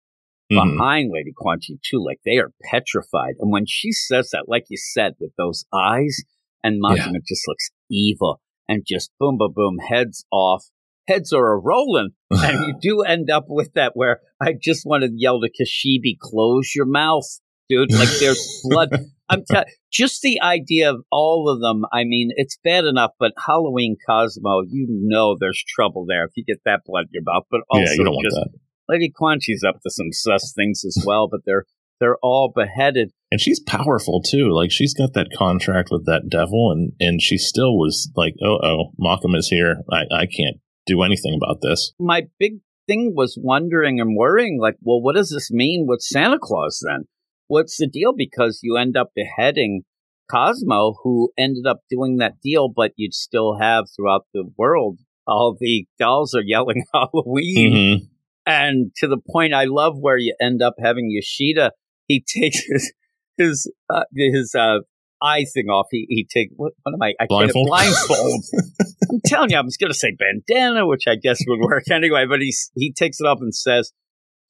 Mhm. 0.51 0.79
behind 0.79 1.11
Lady 1.13 1.35
Quanxi 1.39 1.79
too. 1.85 2.03
Like 2.03 2.21
they 2.25 2.39
are 2.39 2.53
petrified. 2.71 3.35
And 3.39 3.53
when 3.53 3.67
she 3.67 3.93
says 3.93 4.31
that, 4.31 4.49
like 4.49 4.65
you 4.71 4.79
said, 4.79 5.13
with 5.21 5.33
those 5.37 5.67
eyes, 5.75 6.23
and 6.65 6.83
Makima 6.83 7.21
just 7.29 7.47
looks 7.47 7.69
evil 7.91 8.41
and 8.69 8.85
just 8.87 9.11
boom, 9.19 9.39
boom, 9.39 9.53
boom, 9.55 9.79
heads 9.79 10.25
off. 10.31 10.65
Heads 11.07 11.33
are 11.33 11.53
a 11.55 11.59
rolling. 11.59 12.11
and 12.31 12.67
you 12.67 12.75
do 12.81 13.03
end 13.03 13.31
up 13.31 13.47
with 13.49 13.73
that 13.75 13.93
where 13.95 14.21
I 14.41 14.53
just 14.61 14.85
want 14.85 15.05
to 15.05 15.11
yell 15.15 15.41
to 15.41 15.49
Kishibe, 15.49 16.19
close 16.21 16.75
your 16.75 16.87
mouth, 16.87 17.25
dude. 17.69 17.93
Like 17.93 18.11
there's 18.21 18.61
blood. 18.65 18.91
I'm 19.31 19.45
t- 19.51 19.71
just 19.91 20.23
the 20.23 20.41
idea 20.43 20.91
of 20.91 21.03
all 21.11 21.49
of 21.51 21.61
them. 21.61 21.85
I 21.93 22.05
mean, 22.05 22.31
it's 22.37 22.59
bad 22.63 22.85
enough, 22.85 23.13
but 23.19 23.33
Halloween 23.47 23.97
Cosmo, 24.07 24.63
you 24.69 24.87
know, 24.89 25.37
there's 25.39 25.63
trouble 25.67 26.05
there 26.07 26.25
if 26.25 26.33
you 26.37 26.45
get 26.45 26.61
that 26.65 26.81
blood 26.87 27.05
in 27.05 27.11
your 27.13 27.23
mouth. 27.27 27.45
But 27.51 27.61
also, 27.71 27.85
yeah, 27.85 27.93
you 27.93 28.05
don't 28.05 28.15
want 28.15 28.25
just 28.25 28.37
that. 28.37 28.59
Lady 28.89 29.13
Quanxi's 29.13 29.65
up 29.65 29.81
to 29.83 29.91
some 29.91 30.13
sus 30.13 30.53
things 30.55 30.83
as 30.87 31.03
well. 31.07 31.29
But 31.31 31.41
they're 31.45 31.65
they're 32.01 32.19
all 32.23 32.53
beheaded. 32.55 33.13
And 33.31 33.41
she's 33.41 33.61
powerful 33.61 34.23
too. 34.23 34.51
Like 34.53 34.71
she's 34.71 34.95
got 34.95 35.13
that 35.15 35.29
contract 35.37 35.89
with 35.91 36.07
that 36.07 36.29
devil, 36.29 36.71
and 36.73 36.93
and 37.01 37.21
she 37.21 37.39
still 37.39 37.77
was 37.77 38.11
like, 38.17 38.35
oh 38.43 38.59
oh, 38.63 38.93
Malcolm 38.99 39.35
is 39.35 39.49
here. 39.49 39.77
I 39.91 40.05
I 40.13 40.27
can't 40.27 40.57
do 40.87 41.03
anything 41.03 41.39
about 41.41 41.61
this. 41.63 41.93
My 41.99 42.23
big 42.39 42.61
thing 42.87 43.13
was 43.15 43.39
wondering 43.41 44.01
and 44.01 44.17
worrying, 44.17 44.59
like, 44.61 44.77
well, 44.81 45.03
what 45.03 45.15
does 45.15 45.31
this 45.31 45.51
mean 45.51 45.87
with 45.87 46.01
Santa 46.01 46.39
Claus 46.41 46.83
then? 46.87 47.05
What's 47.47 47.77
the 47.77 47.87
deal? 47.87 48.13
Because 48.17 48.61
you 48.63 48.77
end 48.77 48.97
up 48.97 49.11
beheading 49.15 49.83
Cosmo, 50.31 50.95
who 51.03 51.31
ended 51.39 51.67
up 51.67 51.81
doing 51.91 52.19
that 52.19 52.41
deal, 52.43 52.69
but 52.75 52.93
you'd 52.97 53.15
still 53.15 53.59
have 53.59 53.85
throughout 53.95 54.27
the 54.33 54.45
world 54.57 54.99
all 55.29 55.57
the 55.61 55.87
dolls 55.99 56.35
are 56.35 56.43
yelling 56.43 56.85
Halloween. 56.95 58.01
hmm 58.01 58.05
And 58.47 58.93
to 58.97 59.07
the 59.07 59.19
point, 59.31 59.53
I 59.53 59.65
love 59.65 59.95
where 60.01 60.17
you 60.17 60.35
end 60.41 60.63
up 60.63 60.75
having 60.83 61.11
Yoshida. 61.11 61.73
He 62.09 62.25
takes 62.27 62.61
his 62.69 62.93
his 63.37 63.73
uh, 63.89 64.03
his 64.17 64.55
uh, 64.59 64.79
eye 65.23 65.45
thing 65.55 65.67
off. 65.69 65.87
He 65.93 66.07
he 66.09 66.27
take 66.29 66.49
what, 66.57 66.73
what 66.83 66.95
am 66.95 67.03
I? 67.03 67.13
I 67.21 67.27
Blindfold? 67.29 67.69
Blindfold. 67.69 68.45
I'm 69.11 69.21
telling 69.25 69.51
you, 69.51 69.57
I 69.59 69.61
was 69.63 69.77
going 69.77 69.93
to 69.93 69.99
say 69.99 70.13
bandana, 70.19 70.87
which 70.87 71.05
I 71.07 71.15
guess 71.15 71.39
would 71.47 71.61
work 71.61 71.85
anyway. 71.91 72.25
But 72.29 72.41
he's 72.41 72.71
he 72.75 72.93
takes 72.93 73.21
it 73.21 73.25
off 73.27 73.39
and 73.41 73.55
says, 73.55 73.93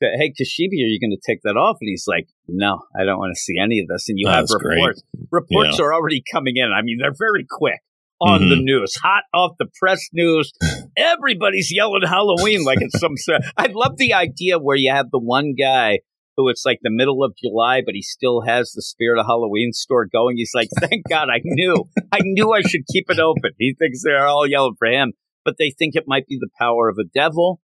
"Hey, 0.00 0.30
Kishibe, 0.30 0.72
are 0.72 0.88
you 0.88 0.98
going 1.00 1.10
to 1.16 1.20
take 1.26 1.40
that 1.42 1.56
off?" 1.56 1.76
And 1.80 1.88
he's 1.88 2.04
like, 2.08 2.28
"No, 2.48 2.80
I 2.98 3.04
don't 3.04 3.18
want 3.18 3.34
to 3.34 3.40
see 3.40 3.54
any 3.62 3.80
of 3.80 3.88
this." 3.88 4.08
And 4.08 4.18
you 4.18 4.26
That's 4.26 4.52
have 4.52 4.60
great. 4.60 4.76
reports. 4.76 5.02
Reports 5.30 5.80
are 5.80 5.92
already 5.92 6.22
coming 6.32 6.56
in. 6.56 6.70
I 6.72 6.80
mean, 6.82 6.98
they're 7.00 7.12
very 7.18 7.44
quick 7.48 7.80
on 8.20 8.40
Mm-hmm. 8.40 8.48
the 8.50 8.56
news, 8.56 8.96
hot 8.96 9.22
off 9.32 9.52
the 9.60 9.66
press 9.78 10.08
news. 10.12 10.52
Everybody's 10.96 11.70
yelling 11.72 12.02
Halloween 12.04 12.64
like 12.64 12.78
it's 12.80 12.98
some. 12.98 13.16
sort- 13.16 13.42
I 13.56 13.68
love 13.72 13.96
the 13.96 14.12
idea 14.14 14.58
where 14.58 14.76
you 14.76 14.90
have 14.92 15.10
the 15.12 15.20
one 15.20 15.54
guy 15.58 16.00
who 16.38 16.48
it's 16.48 16.64
like 16.64 16.78
the 16.82 16.90
middle 16.90 17.24
of 17.24 17.34
July, 17.36 17.82
but 17.84 17.94
he 17.94 18.00
still 18.02 18.42
has 18.42 18.70
the 18.70 18.80
Spirit 18.80 19.18
of 19.18 19.26
Halloween 19.26 19.72
store 19.72 20.06
going. 20.06 20.36
He's 20.36 20.52
like, 20.54 20.68
"Thank 20.80 21.02
God, 21.10 21.28
I 21.28 21.40
knew, 21.44 21.84
I 22.12 22.20
knew 22.22 22.52
I 22.52 22.62
should 22.62 22.86
keep 22.90 23.10
it 23.10 23.18
open." 23.18 23.50
He 23.58 23.74
thinks 23.78 24.02
they're 24.04 24.24
all 24.26 24.46
yelling 24.46 24.76
for 24.78 24.86
him, 24.88 25.12
but 25.44 25.56
they 25.58 25.74
think 25.76 25.96
it 25.96 26.04
might 26.06 26.26
be 26.28 26.38
the 26.40 26.48
power 26.58 26.88
of 26.88 26.96
a 26.98 27.08
devil, 27.12 27.60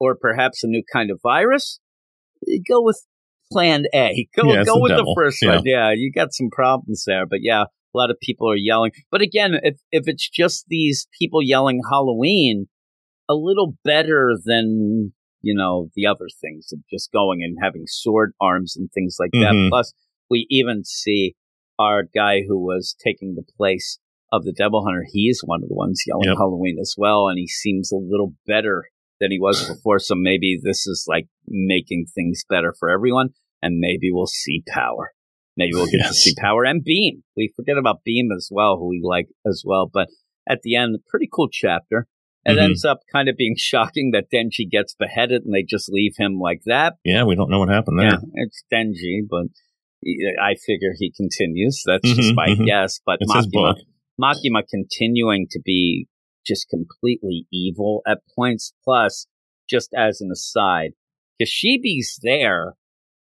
or 0.00 0.16
perhaps 0.16 0.64
a 0.64 0.68
new 0.68 0.82
kind 0.90 1.10
of 1.10 1.20
virus. 1.22 1.80
Eh, 2.48 2.58
go 2.66 2.82
with 2.82 3.04
Plan 3.52 3.84
A. 3.94 4.26
Go 4.34 4.52
Yeah, 4.54 4.64
go 4.64 4.76
the 4.76 4.80
with 4.80 4.92
the 4.92 5.14
first 5.14 5.42
Yeah. 5.42 5.56
one. 5.56 5.62
Yeah, 5.66 5.92
you 5.92 6.10
got 6.10 6.32
some 6.32 6.48
problems 6.50 7.04
there, 7.06 7.26
but 7.26 7.40
yeah, 7.42 7.64
a 7.64 7.98
lot 7.98 8.10
of 8.10 8.18
people 8.20 8.50
are 8.50 8.56
yelling. 8.56 8.92
But 9.10 9.20
again, 9.20 9.54
if 9.62 9.76
if 9.92 10.04
it's 10.08 10.28
just 10.28 10.64
these 10.68 11.06
people 11.20 11.42
yelling 11.42 11.82
Halloween, 11.90 12.68
a 13.28 13.34
little 13.34 13.76
better 13.84 14.34
than 14.42 15.12
you 15.44 15.54
know 15.54 15.88
the 15.94 16.06
other 16.06 16.26
things 16.40 16.70
of 16.72 16.80
just 16.90 17.12
going 17.12 17.42
and 17.42 17.56
having 17.62 17.84
sword 17.86 18.32
arms 18.40 18.76
and 18.76 18.90
things 18.92 19.16
like 19.20 19.30
that. 19.32 19.52
Mhm. 19.54 19.68
Plus, 19.68 19.92
we 20.30 20.46
even 20.50 20.84
see 20.84 21.34
our 21.78 22.02
guy 22.02 22.42
who 22.46 22.58
was 22.58 22.96
taking 23.04 23.34
the 23.34 23.44
place 23.56 23.98
of 24.32 24.44
the 24.44 24.52
Devil 24.52 24.84
Hunter. 24.84 25.04
He 25.12 25.28
is 25.28 25.42
one 25.44 25.62
of 25.62 25.68
the 25.68 25.74
ones 25.74 26.02
yelling 26.06 26.28
Yep. 26.28 26.36
Halloween 26.38 26.78
as 26.80 26.94
well, 26.96 27.28
and 27.28 27.38
he 27.38 27.46
seems 27.46 27.92
a 27.92 27.96
little 27.96 28.34
better 28.46 28.84
than 29.20 29.30
he 29.30 29.38
was 29.38 29.68
before. 29.68 29.98
So 29.98 30.14
maybe 30.16 30.58
this 30.60 30.86
is 30.86 31.04
like 31.08 31.26
making 31.46 32.06
things 32.14 32.44
better 32.48 32.74
for 32.78 32.90
everyone, 32.90 33.30
and 33.62 33.78
maybe 33.78 34.10
we'll 34.10 34.26
see 34.26 34.62
power. 34.68 35.12
Maybe 35.56 35.72
we'll 35.74 35.86
get 35.86 36.06
to 36.08 36.14
see 36.14 36.34
power 36.36 36.64
and 36.64 36.82
Beam. 36.82 37.22
We 37.36 37.52
forget 37.54 37.76
about 37.78 38.02
Beam 38.04 38.30
as 38.36 38.48
well, 38.50 38.76
who 38.76 38.88
we 38.88 39.00
like 39.02 39.28
as 39.46 39.62
well. 39.64 39.88
But 39.92 40.08
at 40.48 40.62
the 40.62 40.74
end, 40.74 40.98
pretty 41.08 41.28
cool 41.32 41.48
chapter. 41.48 42.08
It 42.46 42.56
Mhm. 42.58 42.62
ends 42.64 42.84
up 42.84 43.00
kind 43.12 43.28
of 43.28 43.36
being 43.36 43.54
shocking 43.58 44.10
that 44.12 44.30
Denji 44.32 44.68
gets 44.70 44.94
beheaded 44.94 45.44
and 45.44 45.54
they 45.54 45.62
just 45.62 45.88
leave 45.90 46.14
him 46.18 46.38
like 46.38 46.62
that. 46.66 46.94
Yeah, 47.04 47.24
we 47.24 47.34
don't 47.36 47.50
know 47.50 47.58
what 47.60 47.68
happened 47.70 47.98
there. 48.00 48.10
Yeah, 48.10 48.18
it's 48.34 48.62
Denji, 48.72 49.20
but 49.28 49.46
I 50.40 50.54
figure 50.66 50.92
he 50.98 51.10
continues. 51.10 51.82
That's 51.86 52.06
Mhm, 52.06 52.16
just 52.16 52.34
my 52.36 52.48
mhm. 52.48 52.66
guess. 52.66 53.00
But 53.04 53.18
It's 53.20 53.32
Makima, 53.32 53.50
book. 53.52 53.78
Makima 54.20 54.62
continuing 54.68 55.46
to 55.50 55.60
be 55.64 56.06
just 56.46 56.68
completely 56.68 57.46
evil 57.50 58.02
at 58.06 58.20
points. 58.36 58.74
Plus, 58.84 59.26
just 59.68 59.94
as 59.96 60.20
an 60.20 60.30
aside, 60.30 60.92
Kishibe's 61.40 62.20
there 62.22 62.74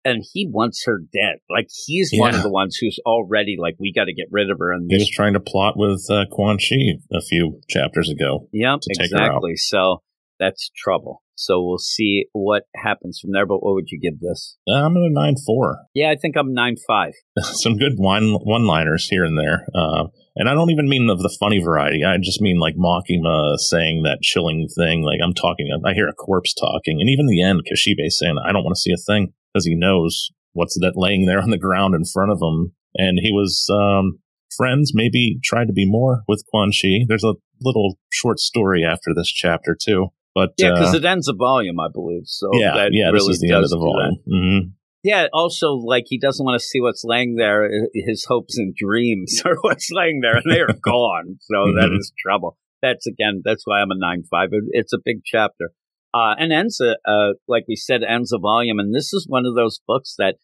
and 0.05 0.23
he 0.33 0.47
wants 0.51 0.83
her 0.85 0.99
dead. 1.11 1.37
Like 1.49 1.67
he's 1.85 2.11
one 2.13 2.35
of 2.35 2.41
the 2.43 2.49
ones 2.49 2.77
who's 2.79 2.99
already 3.05 3.57
like, 3.59 3.75
we 3.79 3.93
got 3.93 4.05
to 4.05 4.13
get 4.13 4.27
rid 4.31 4.49
of 4.49 4.57
her. 4.59 4.71
And 4.71 4.87
He 4.89 4.97
was 4.97 5.09
trying 5.09 5.33
to 5.33 5.39
plot 5.39 5.75
with 5.77 6.05
uh, 6.09 6.25
Quanxi 6.31 7.01
a 7.11 7.21
few 7.21 7.61
chapters 7.69 8.09
ago. 8.09 8.47
Yep, 8.53 8.79
to 8.81 8.89
take 8.97 9.11
her 9.11 9.17
out. 9.17 9.25
exactly. 9.27 9.55
So 9.57 10.01
that's 10.39 10.71
trouble. 10.75 11.21
So 11.35 11.63
we'll 11.63 11.77
see 11.77 12.25
what 12.33 12.63
happens 12.75 13.19
from 13.21 13.31
there. 13.31 13.45
But 13.45 13.63
what 13.63 13.73
would 13.73 13.87
you 13.89 13.99
give 13.99 14.19
this? 14.19 14.57
Uh, 14.67 14.73
I'm 14.73 14.97
at 14.97 15.03
a 15.03 15.09
nine 15.09 15.35
four. 15.45 15.85
Yeah, 15.93 16.11
I 16.11 16.17
think 16.17 16.35
I'm 16.35 16.53
nine 16.53 16.75
five. 16.85 17.13
Some 17.39 17.77
good 17.77 17.93
one 17.95 18.33
one 18.43 18.65
liners 18.65 19.07
here 19.07 19.23
and 19.23 19.37
there. 19.39 19.65
Uh, 19.73 20.07
and 20.35 20.49
I 20.49 20.53
don't 20.53 20.69
even 20.69 20.89
mean 20.89 21.09
of 21.09 21.19
the 21.19 21.35
funny 21.39 21.63
variety. 21.63 22.03
I 22.03 22.17
just 22.21 22.41
mean 22.41 22.59
like 22.59 22.75
Makima 22.75 23.57
saying 23.57 24.03
that 24.03 24.19
chilling 24.21 24.67
thing. 24.77 25.01
Like 25.03 25.19
I'm 25.23 25.33
talking, 25.33 25.69
I 25.85 25.93
hear 25.93 26.09
a 26.09 26.13
corpse 26.13 26.53
talking, 26.53 26.99
and 26.99 27.09
even 27.09 27.27
the 27.27 27.41
end, 27.41 27.61
Kishibe 27.63 28.09
saying, 28.09 28.35
"I 28.45 28.51
don't 28.51 28.63
want 28.63 28.75
to 28.75 28.81
see 28.81 28.91
a 28.91 28.97
thing," 28.97 29.31
because 29.53 29.65
he 29.65 29.75
knows 29.75 30.29
what's 30.53 30.77
that 30.79 30.93
laying 30.95 31.25
there 31.25 31.41
on 31.41 31.49
the 31.51 31.57
ground 31.57 31.95
in 31.95 32.03
front 32.05 32.31
of 32.31 32.39
him. 32.41 32.73
And 32.95 33.19
he 33.21 33.31
was 33.31 33.67
um, 33.71 34.19
friends, 34.55 34.91
maybe 34.93 35.39
tried 35.43 35.67
to 35.67 35.73
be 35.73 35.85
more 35.89 36.23
with 36.27 36.43
Quanxi. 36.53 37.01
There's 37.07 37.23
a 37.23 37.35
little 37.61 37.99
short 38.11 38.39
story 38.39 38.83
after 38.85 39.11
this 39.15 39.29
chapter 39.29 39.77
too. 39.79 40.07
But 40.35 40.51
Yeah, 40.57 40.71
because 40.71 40.93
uh, 40.93 40.97
it 40.97 41.05
ends 41.05 41.27
a 41.27 41.33
volume, 41.33 41.79
I 41.79 41.87
believe. 41.91 42.23
So 42.25 42.49
yeah, 42.53 42.73
that 42.75 42.89
yeah, 42.93 43.07
really 43.07 43.29
this 43.29 43.37
is 43.37 43.41
the 43.41 43.53
end 43.53 43.63
of 43.63 43.69
the 43.69 43.77
that. 43.77 44.17
volume. 44.25 44.63
hmm 44.63 44.67
Yeah, 45.03 45.27
also 45.33 45.73
like 45.73 46.05
he 46.07 46.19
doesn't 46.19 46.43
want 46.45 46.59
to 46.59 46.65
see 46.65 46.79
what's 46.81 47.03
laying 47.03 47.35
there, 47.35 47.69
his 47.93 48.25
hopes 48.27 48.57
and 48.57 48.75
dreams 48.75 49.41
are 49.45 49.57
what's 49.61 49.89
laying 49.91 50.21
there, 50.21 50.35
and 50.37 50.45
they 50.49 50.59
are 50.59 50.73
gone. 50.81 51.37
So 51.41 51.55
that 51.75 51.89
Mhm. 51.89 51.97
is 51.99 52.11
trouble. 52.23 52.57
That's 52.81 53.05
again, 53.07 53.41
that's 53.43 53.63
why 53.65 53.81
I'm 53.81 53.91
a 53.91 53.97
nine 53.97 54.23
five. 54.31 54.49
It's 54.71 54.93
a 54.93 54.99
big 55.03 55.21
chapter, 55.25 55.71
uh, 56.13 56.35
and 56.37 56.51
ends 56.51 56.79
a 56.81 56.97
uh, 57.09 57.33
like 57.47 57.65
we 57.67 57.75
said, 57.75 58.01
ends 58.03 58.31
a 58.33 58.39
volume, 58.39 58.79
and 58.79 58.93
this 58.93 59.13
is 59.13 59.25
one 59.27 59.45
of 59.45 59.55
those 59.55 59.79
books 59.87 60.15
that 60.17 60.35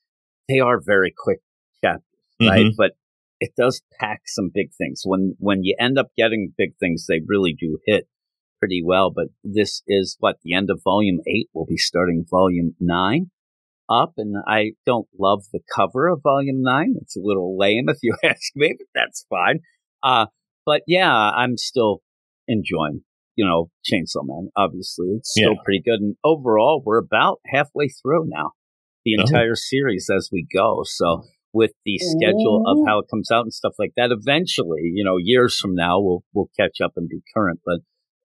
they 0.47 0.59
are 0.59 0.79
very 0.83 1.13
quick 1.15 1.39
chapters, 1.83 2.03
right? 2.41 2.67
Mhm. 2.67 2.75
But 2.77 2.91
it 3.39 3.51
does 3.57 3.81
pack 3.99 4.21
some 4.27 4.49
big 4.53 4.69
things. 4.77 5.01
When 5.05 5.35
when 5.39 5.63
you 5.63 5.75
end 5.79 5.97
up 5.97 6.07
getting 6.17 6.53
big 6.57 6.77
things, 6.79 7.05
they 7.07 7.19
really 7.25 7.53
do 7.59 7.79
hit 7.85 8.07
pretty 8.59 8.81
well. 8.83 9.11
But 9.11 9.27
this 9.43 9.81
is 9.87 10.17
what 10.19 10.37
the 10.43 10.53
end 10.53 10.69
of 10.69 10.81
volume 10.83 11.19
eight. 11.27 11.49
We'll 11.53 11.65
be 11.65 11.77
starting 11.77 12.25
volume 12.29 12.75
nine 12.79 13.31
up, 13.89 14.13
and 14.17 14.35
I 14.47 14.71
don't 14.85 15.07
love 15.19 15.43
the 15.53 15.59
cover 15.75 16.07
of 16.07 16.21
volume 16.23 16.61
nine. 16.61 16.95
It's 17.01 17.15
a 17.15 17.21
little 17.21 17.57
lame, 17.57 17.87
if 17.89 17.97
you 18.01 18.15
ask 18.23 18.55
me, 18.55 18.75
but 18.77 18.87
that's 18.95 19.25
fine. 19.29 19.59
Uh, 20.01 20.27
but 20.65 20.81
yeah, 20.87 21.11
I'm 21.11 21.57
still 21.57 22.01
enjoying, 22.47 23.03
you 23.35 23.45
know, 23.45 23.69
Chainsaw 23.89 24.23
Man. 24.23 24.49
Obviously, 24.55 25.07
it's 25.17 25.31
still 25.31 25.51
Yeah. 25.53 25.61
pretty 25.63 25.81
good, 25.85 26.01
and 26.01 26.15
overall, 26.23 26.81
we're 26.85 26.97
about 26.97 27.39
halfway 27.45 27.87
through 27.89 28.25
now, 28.27 28.51
the 29.03 29.17
Oh. 29.17 29.21
entire 29.21 29.55
series 29.55 30.09
as 30.09 30.29
we 30.31 30.45
go. 30.53 30.81
So. 30.85 31.23
With 31.57 31.71
the 31.85 31.97
schedule 31.99 32.63
of 32.67 32.79
mm-hmm. 32.79 32.87
how 32.89 32.99
it 32.99 33.05
comes 33.09 33.31
out 33.31 33.43
and 33.43 33.53
stuff 33.53 33.75
like 33.79 33.93
that, 33.95 34.11
eventually, 34.11 34.91
you 34.93 35.05
know, 35.05 35.15
years 35.15 35.57
from 35.57 35.73
now, 35.73 36.01
we'll 36.01 36.21
we'll 36.33 36.49
catch 36.59 36.81
up 36.83 36.91
and 36.97 37.07
be 37.07 37.21
current. 37.33 37.61
But 37.65 37.79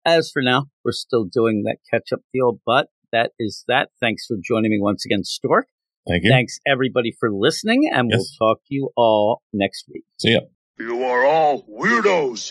as 0.05 0.33
for 0.33 0.43
now, 0.43 0.65
we're 0.85 0.91
still 0.91 1.27
doing 1.27 1.63
that 1.63 1.77
catch 1.89 2.13
up 2.13 2.23
deal. 2.35 2.59
But 2.67 2.89
that 3.13 3.31
is 3.39 3.63
that. 3.69 3.91
Thanks 4.01 4.27
for 4.27 4.37
joining 4.43 4.73
me 4.73 4.81
once 4.81 5.05
again, 5.07 5.23
Stork. 5.23 5.69
Thank 6.09 6.25
you. 6.25 6.31
Thanks 6.31 6.59
everybody 6.67 7.13
for 7.21 7.31
listening, 7.33 7.89
and 7.89 8.11
Yes. 8.11 8.37
we'll 8.41 8.49
talk 8.55 8.63
to 8.67 8.75
you 8.75 8.91
all 8.97 9.43
next 9.53 9.89
week. 9.89 10.03
See 10.19 10.33
ya. 10.33 10.41
You 10.81 11.05
are 11.05 11.25
all 11.25 11.63
weirdos. 11.69 12.51